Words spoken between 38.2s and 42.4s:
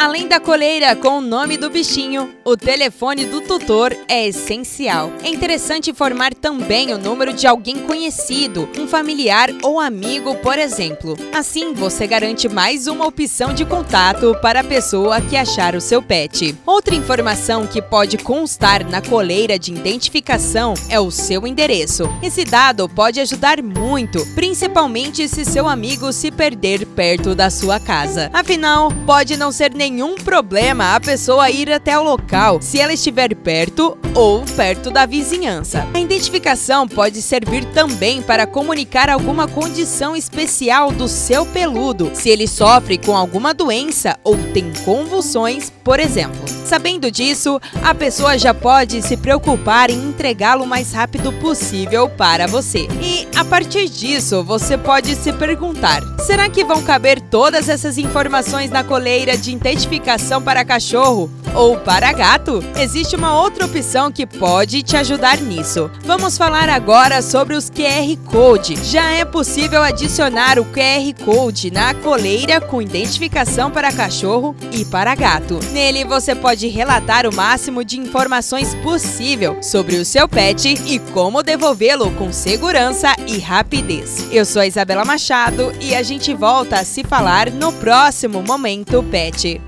para comunicar alguma condição especial do seu peludo, se